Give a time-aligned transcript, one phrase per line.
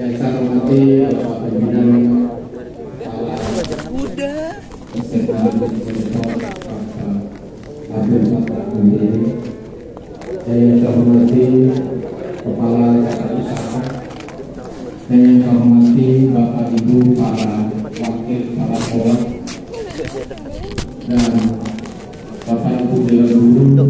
[0.00, 0.80] Yang saya hormati
[1.12, 2.24] Bapak Pimpinan yang
[10.80, 11.68] saya hormati
[12.40, 13.44] Kepala yang
[15.04, 18.80] saya hormati Bapak Ibu para wakil para
[21.12, 21.28] dan
[22.48, 23.84] Bapak Ibu Guru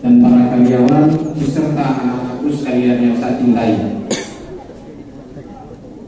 [0.00, 1.04] dan para karyawan
[1.36, 1.88] beserta
[2.40, 3.72] anak-anakku sekalian yang saya cintai.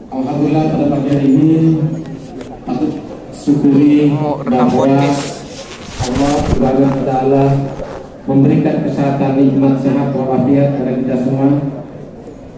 [0.09, 1.53] Alhamdulillah pada pagi hari ini
[2.65, 2.93] patut
[3.33, 4.09] syukuri
[4.49, 4.85] bahwa
[6.03, 7.45] Allah Subhanahu wa taala
[8.25, 11.49] memberikan kesehatan nikmat sehat walafiat kepada kita semua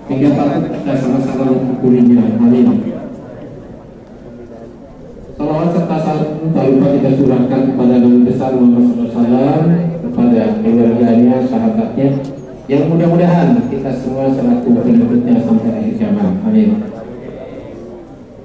[0.07, 2.23] hingga patut kita sama-sama mensyukurinya.
[2.39, 2.67] Amin.
[5.35, 9.67] Salawat serta salam tak lupa kita curahkan kepada Nabi besar Muhammad SAW
[9.99, 12.34] kepada keluarganya, sahabatnya
[12.65, 16.41] yang mudah-mudahan kita semua selaku pengikutnya sampai akhir zaman.
[16.41, 16.81] Amin.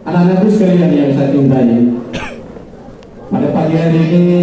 [0.05, 1.81] Anak-anakku sekalian yang saya cintai,
[3.31, 4.41] pada pagi hari ini,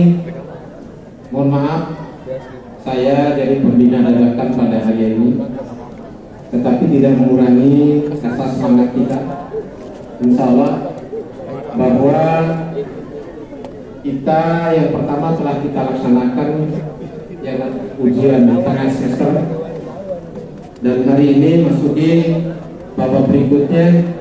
[1.30, 1.94] mohon maaf,
[2.82, 5.30] saya dari pembina dadakan pada hari ini,
[6.54, 9.20] tetapi tidak mengurangi rasa semangat kita.
[10.18, 10.74] Insya Allah
[11.78, 12.22] bahwa
[14.02, 14.42] kita
[14.74, 16.50] yang pertama telah kita laksanakan
[17.46, 17.60] yang
[18.02, 19.32] ujian di tengah semester
[20.78, 22.12] dan hari ini masuki
[22.94, 24.14] babak berikutnya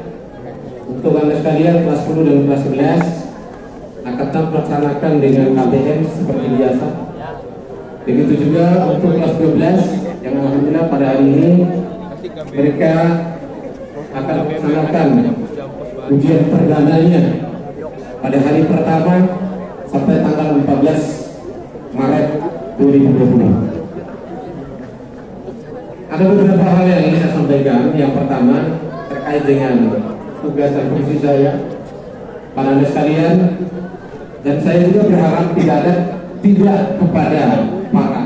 [0.88, 6.88] untuk anda sekalian kelas 10 dan kelas 11 akan melaksanakan dengan KBM seperti biasa
[8.08, 11.52] begitu juga untuk kelas 12 yang alhamdulillah pada hari ini
[12.56, 12.92] mereka
[14.16, 15.08] akan melaksanakan
[16.08, 17.22] ujian perdananya
[18.24, 19.14] pada hari pertama
[19.92, 22.28] sampai tanggal 14 Maret
[22.80, 23.75] 2020.
[26.16, 27.92] Ada beberapa hal yang ingin saya sampaikan.
[27.92, 28.56] Yang pertama
[29.12, 30.00] terkait dengan
[30.40, 31.60] tugas dan fungsi saya,
[32.56, 33.36] para anda sekalian,
[34.40, 35.94] dan saya juga berharap tidak ada
[36.40, 38.20] tidak kepada para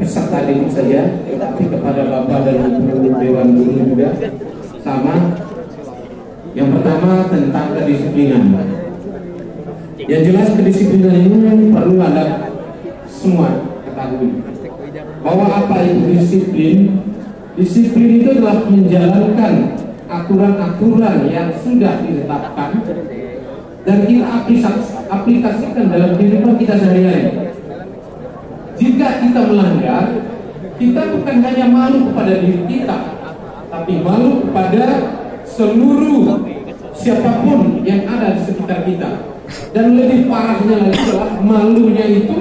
[0.00, 4.08] peserta didik saja, tetapi kepada bapak dan ibu dewan guru juga
[4.80, 5.36] sama
[6.56, 8.56] yang pertama tentang kedisiplinan.
[10.00, 12.56] Yang jelas kedisiplinan ini perlu Anda
[13.04, 14.51] semua ketahui.
[15.22, 16.98] Bahwa apa itu disiplin?
[17.54, 19.54] Disiplin itu adalah menjalankan
[20.10, 22.70] aturan-aturan yang sudah ditetapkan
[23.82, 24.70] dan kita
[25.10, 27.50] aplikasikan dalam kehidupan kita sehari-hari.
[28.78, 30.04] Jika kita melanggar,
[30.78, 32.98] kita bukan hanya malu kepada diri kita,
[33.70, 34.84] tapi malu kepada
[35.46, 36.46] seluruh
[36.94, 39.10] siapa pun yang ada di sekitar kita
[39.74, 42.36] dan lebih parahnya lagi adalah malunya itu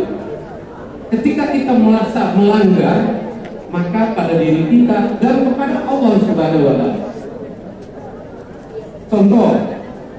[1.11, 2.99] ketika kita merasa melanggar
[3.71, 6.99] maka pada diri kita dan kepada Allah Subhanahu wa taala.
[9.11, 9.51] Contoh,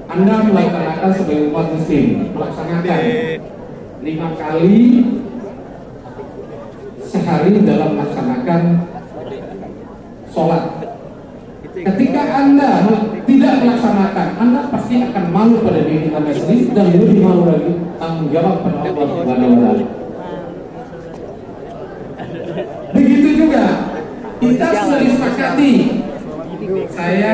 [0.09, 3.01] Anda melaksanakan sebagai umat muslim melaksanakan
[4.05, 4.81] lima kali
[7.01, 8.61] sehari dalam melaksanakan
[10.33, 10.63] sholat
[11.73, 12.85] Ketika Anda
[13.25, 18.29] tidak melaksanakan, Anda pasti akan malu pada diri Anda sendiri dan lebih malu lagi tanggung
[18.29, 19.73] jawab pada Allah Subhanahu wa.
[22.93, 23.63] Begitu juga
[24.53, 25.73] kita sudah disepakati.
[26.93, 27.33] Saya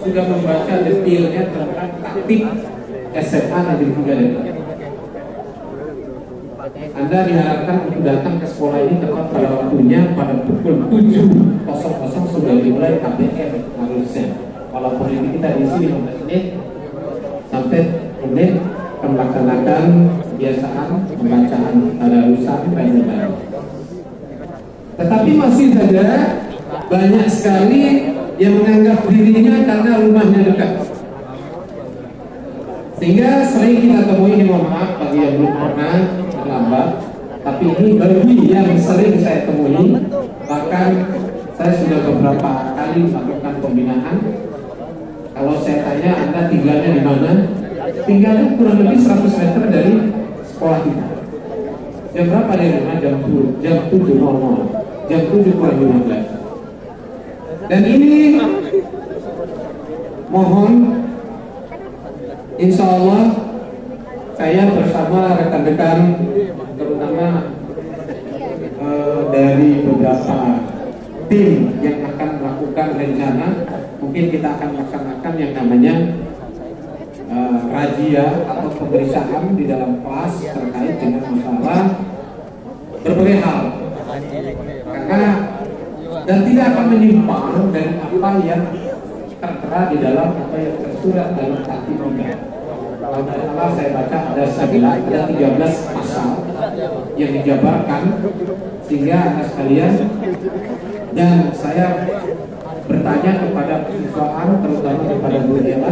[0.00, 2.42] sudah membaca detailnya tentang taktik
[3.12, 4.56] SMA Negeri 3 dan
[6.72, 12.96] anda diharapkan untuk datang ke sekolah ini tepat pada waktunya pada pukul 7.00 sudah dimulai
[13.02, 14.26] KBM harusnya.
[14.72, 16.44] Walaupun ini kita di sini 15 menit
[17.52, 17.80] sampai
[18.24, 18.52] menit
[19.02, 19.84] melaksanakan
[20.32, 22.88] kebiasaan pembacaan tadarusan dan
[25.02, 26.06] Tetapi masih saja
[26.86, 28.06] banyak sekali
[28.38, 30.70] yang menganggap dirinya karena rumahnya dekat.
[33.02, 35.96] Sehingga sering kita temui ini mohon maaf bagi yang belum pernah
[36.30, 36.88] terlambat.
[37.42, 40.06] Tapi ini bagi yang sering saya temui
[40.46, 40.88] bahkan
[41.58, 44.16] saya sudah beberapa kali melakukan pembinaan.
[45.34, 47.32] Kalau saya tanya anda tinggalnya di mana?
[48.06, 49.92] Tinggalnya kurang lebih 100 meter dari
[50.46, 51.06] sekolah kita.
[52.14, 52.96] Jam berapa dari rumah?
[53.02, 55.78] Jam 7 jam 7.00 jam 7 kurang
[56.10, 58.36] 15 dan ini
[60.28, 60.72] mohon
[62.60, 63.22] insya Allah
[64.36, 65.98] saya bersama rekan-rekan
[66.74, 67.26] terutama
[68.82, 70.38] eh, dari beberapa
[71.30, 73.48] tim yang akan melakukan rencana.
[74.02, 75.94] Mungkin kita akan melaksanakan yang namanya
[77.30, 81.82] eh, razia atau pemeriksaan di dalam kelas terkait dengan masalah
[83.02, 83.60] berbagai hal
[85.08, 85.30] karena
[86.22, 88.62] dan tidak akan menyimpang dari apa yang
[89.42, 92.30] tertera di dalam apa yang tersurat dalam hati kita.
[93.02, 96.28] Kalau saya baca ada 9, ada 13 pasal
[97.18, 98.02] yang dijabarkan
[98.86, 99.92] sehingga anda sekalian
[101.12, 102.08] dan saya
[102.88, 105.90] bertanya kepada perusahaan terutama kepada Bu Ella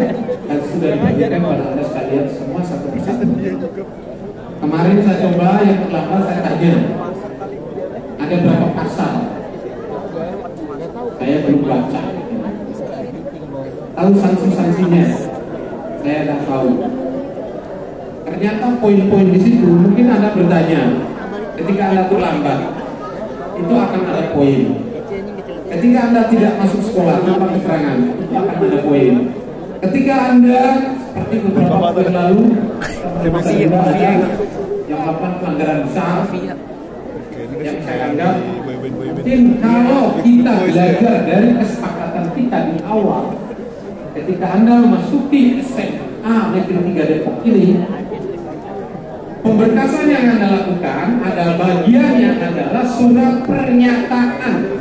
[0.49, 3.27] dan sudah dibagikan kepada anda sekalian semua satu persatu.
[4.61, 6.73] Kemarin saya coba yang terlambat saya tanya
[8.31, 9.15] ada berapa pasal?
[11.19, 12.03] Saya belum baca.
[13.91, 15.05] Tahu sanksi-sanksinya?
[15.99, 16.71] Saya tidak tahu.
[18.31, 20.95] Ternyata poin-poin di situ mungkin anda bertanya
[21.59, 22.59] ketika anda terlambat
[23.59, 24.63] itu akan ada poin.
[25.67, 29.15] Ketika anda tidak masuk sekolah tanpa keterangan itu akan ada poin.
[29.83, 30.63] Ketika anda
[31.03, 32.41] seperti beberapa waktu yang lalu
[34.87, 36.31] yang melakukan pelanggaran besar
[37.61, 38.35] yang saya anggap
[38.65, 43.37] mungkin kalau kita belajar dari kesepakatan kita di awal
[44.17, 47.85] ketika anda memasuki SMA Negeri 3 Depok ini
[49.45, 54.81] pemberkasan yang anda lakukan ada bagian yang adalah surat pernyataan.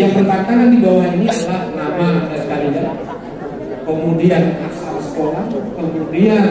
[0.00, 2.88] Yang bertantangan di bawah ini adalah nama anda sekalian
[3.84, 5.44] kemudian asal sekolah
[5.76, 6.44] kemudian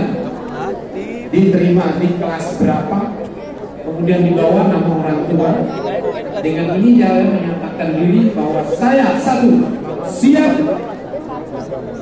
[1.33, 3.18] diterima di kelas berapa
[3.99, 5.51] kemudian di bawah nama orang tua.
[6.39, 9.59] Dengan ini jalan menyatakan diri bahwa saya satu
[10.07, 10.55] siap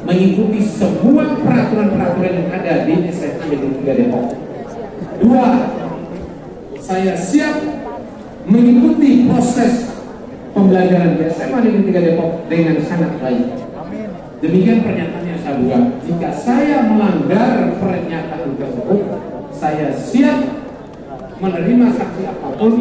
[0.05, 4.25] mengikuti semua peraturan-peraturan yang ada di SMA Negeri 3 Depok.
[5.17, 5.45] Dua
[6.77, 7.65] saya siap
[8.45, 9.89] mengikuti proses
[10.53, 13.45] pembelajaran di SMA Negeri 3 Depok dengan sangat baik.
[14.37, 19.01] Demikian pernyataan yang saya buat jika saya melanggar pernyataan tersebut
[19.49, 20.56] saya siap
[21.37, 22.71] menerima saksi apa pun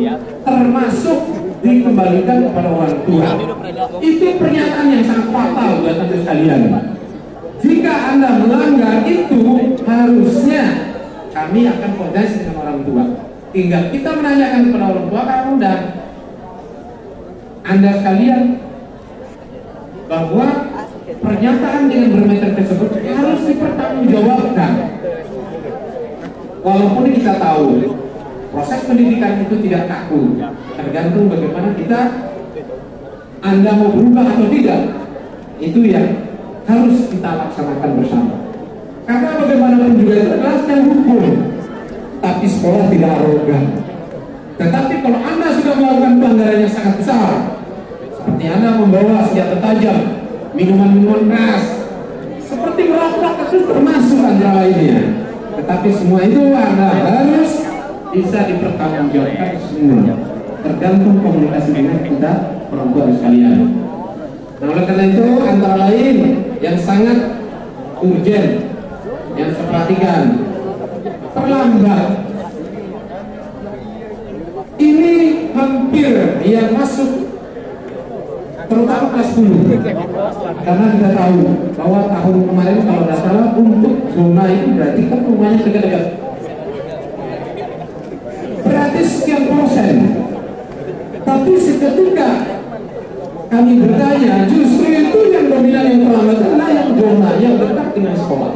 [0.45, 1.19] termasuk
[1.61, 3.29] dikembalikan kepada orang tua.
[4.01, 6.61] Itu pernyataan yang sangat fatal buat anda sekalian.
[7.57, 9.41] Jika anda melanggar itu
[9.85, 10.65] harusnya
[11.33, 13.05] kami akan koordinasi dengan orang tua.
[13.53, 15.81] Tinggal kita menanyakan kepada orang tua kamu dan
[17.67, 18.45] anda sekalian
[20.07, 20.47] bahwa
[21.07, 24.73] pernyataan dengan bermeter tersebut harus dipertanggungjawabkan.
[26.67, 27.71] Walaupun kita tahu
[28.51, 30.39] proses pendidikan itu tidak kaku.
[30.77, 32.01] Tergantung bagaimana kita
[33.45, 34.81] anda mau berubah atau tidak
[35.63, 36.09] itu yang
[36.67, 38.35] harus kita laksanakan bersama.
[39.07, 41.25] Karena bagaimanapun juga itu secara hukum.
[42.19, 43.65] Tapi sekolah tidak arogan.
[44.57, 47.31] Tetapi kalau anda sudah melakukan pelanggaran yang sangat besar
[48.09, 49.99] seperti anda membawa senjata tajam
[50.57, 51.65] minuman-minuman keras
[52.41, 54.99] seperti merokok itu termasuk antara lainnya.
[55.61, 57.76] Tetapi semua itu anda harus
[58.17, 59.51] bisa dipertanggungjawabkan.
[59.61, 60.17] Semua
[60.65, 62.33] tergantung komunikasi dengan kita
[62.73, 63.59] tua sekalian.
[64.57, 66.17] Nah oleh karena itu antara lain
[66.65, 67.19] yang sangat
[68.01, 68.73] urgent
[69.37, 70.23] yang saya perhatikan
[71.37, 72.09] terlambat
[74.81, 75.13] ini
[75.53, 77.29] hampir yang masuk
[78.67, 81.41] terutama kelas 10 karena kita tahu
[81.77, 86.26] bahwa tahun kemarin kalau tidak salah untuk zona itu berarti kan rumahnya dekat-dekat
[91.27, 92.31] tapi seketika
[93.51, 98.53] kami bertanya justru itu yang dominan yang terlambat adalah yang zona yang dekat dengan sekolah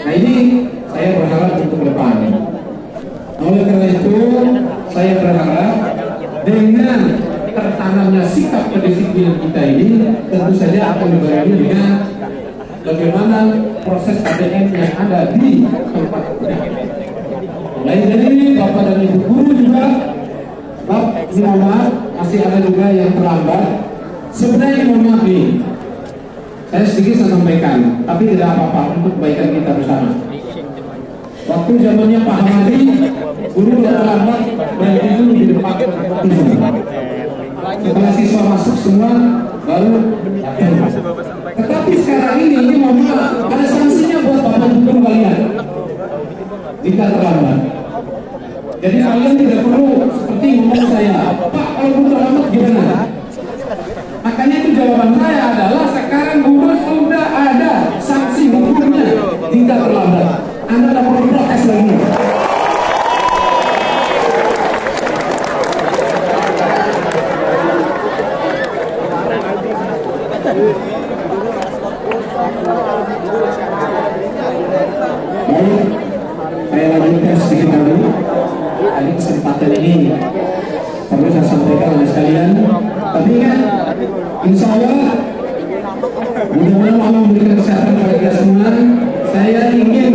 [0.00, 0.34] nah ini
[0.88, 2.14] saya berharap untuk depan
[3.44, 4.16] oleh karena itu
[4.88, 5.74] saya berharap
[6.48, 7.00] dengan
[7.54, 9.86] tertanamnya sikap kedisiplinan kita ini
[10.32, 11.90] tentu saja akan dibarengi dengan
[12.84, 13.38] bagaimana
[13.80, 16.56] proses KDN yang ada di tempat kita.
[17.84, 20.13] Lain dari Bapak dan Ibu guru juga,
[20.84, 23.88] Ini mohon maaf, masih ada juga yang terlambat.
[24.36, 25.64] Sebenarnya mohon maaf nih,
[26.68, 30.10] saya sedikit saya sampaikan, tapi tidak apa-apa untuk kebaikan kita bersama.
[31.44, 32.80] Waktu zamannya Pak Hamadi,
[33.56, 34.40] guru yang terlambat
[34.76, 35.74] berarti itu di depan
[37.84, 39.10] setelah siswa masuk semua
[39.64, 39.96] baru.
[41.54, 45.38] Tetapi sekarang ini ini mohon maaf ada sanksinya buat bapak guru kalian
[46.84, 47.58] jika terlambat.
[48.84, 49.88] Jadi kalian tidak perlu
[50.88, 52.98] saya, Pak kalau guru terlambat gimana?
[54.24, 59.08] Makanya itu jawaban saya adalah sekarang guru sudah ada sanksi hukumnya
[59.52, 60.28] jika terlambat.
[60.64, 61.96] Anda tidak perlu protes lagi.
[75.44, 75.86] Baik,
[76.70, 78.08] saya lanjutkan sedikit dulu.
[78.84, 79.94] Tadi kesempatan ini
[81.34, 82.50] saya sampaikan oleh sekalian
[84.46, 85.18] Insya Allah
[86.54, 88.70] mudah-mudahan Allah memberikan kesehatan kepada kita semua.
[89.34, 90.14] Saya ingin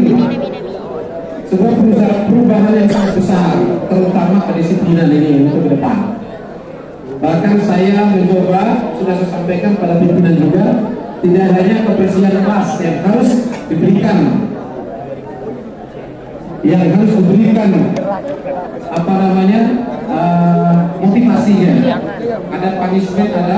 [1.50, 1.76] sebuah
[2.30, 3.52] perubahan yang sangat besar,
[3.92, 5.98] terutama kedisiplinan ini untuk ke depan.
[7.20, 8.64] Bahkan saya mencoba,
[8.96, 10.66] sudah saya sampaikan pada pimpinan juga,
[11.20, 13.30] tidak hanya kebersihan kelas yang harus
[13.68, 14.18] diberikan
[16.64, 17.70] yang harus diberikan
[18.90, 19.62] apa namanya
[20.12, 21.74] uh, motivasinya
[22.52, 23.58] ada punishment ada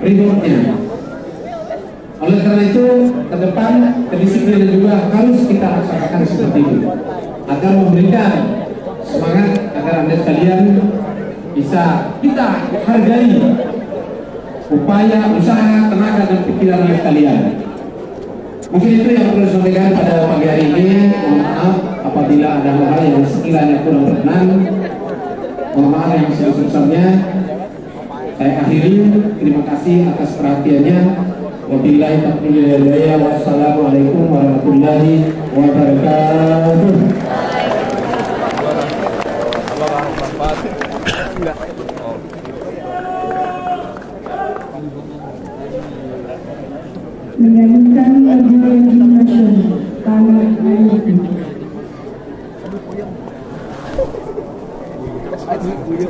[0.00, 0.58] rewardnya
[2.20, 2.84] oleh karena itu
[3.32, 3.72] ke depan
[4.12, 6.78] kedisiplinan juga harus kita laksanakan seperti itu
[7.48, 8.32] agar memberikan
[9.04, 10.60] semangat agar anda sekalian
[11.56, 12.48] bisa kita
[12.86, 13.32] hargai
[14.70, 17.40] upaya, usaha, tenaga dan pikiran anda sekalian.
[18.70, 21.10] Mungkin itu yang perlu sampaikan pada pagi hari ini.
[21.10, 24.46] Mohon maaf apabila ada hal-hal yang sekiranya kurang berkenan.
[25.76, 27.06] Mohon maaf yang sebesar-besarnya.
[28.40, 28.94] Saya akhiri.
[29.38, 30.98] Terima kasih atas perhatiannya.
[31.70, 36.94] Wabillahi taufiq Wassalamualaikum warahmatullahi wabarakatuh.
[47.40, 47.79] menyanyikan
[56.00, 56.08] Itu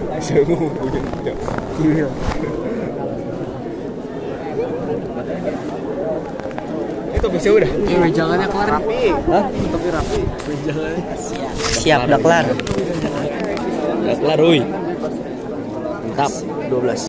[7.29, 7.69] bisa udah.
[7.69, 8.69] Ini wejangannya kelar.
[8.79, 9.11] Rapi.
[9.11, 9.45] Hah?
[9.51, 10.21] Tapi rapi.
[10.47, 11.03] Wejangannya.
[11.59, 12.47] Siap, udah kelar.
[14.01, 14.63] Udah kelar, woi.
[16.07, 16.31] Mantap.
[16.71, 16.95] 12.